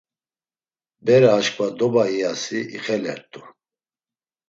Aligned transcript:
Bere 1.05 1.29
aşǩva 1.37 1.67
doba 1.77 2.03
iyasi 2.15 2.59
ixelert̆u. 2.77 3.41